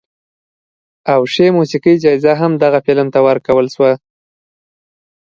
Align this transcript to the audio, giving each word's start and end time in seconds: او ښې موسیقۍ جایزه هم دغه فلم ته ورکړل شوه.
او 1.13 1.21
ښې 1.33 1.47
موسیقۍ 1.57 1.95
جایزه 2.03 2.33
هم 2.41 2.51
دغه 2.63 2.79
فلم 2.85 3.07
ته 3.13 3.19
ورکړل 3.27 3.67
شوه. 3.75 3.91